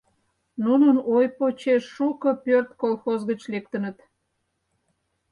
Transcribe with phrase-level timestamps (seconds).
[0.63, 3.97] Нунын ой почеш шуко пӧрт колхоз гыч лектыныт.